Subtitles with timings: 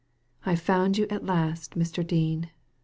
[0.47, 2.01] "I've found you at last, Mr.
[2.03, 2.49] Dean.